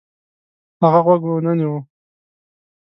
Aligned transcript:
هغه 0.81 0.99
غوږ 1.05 1.21
ونه 1.29 1.53
نیوه. 1.59 1.79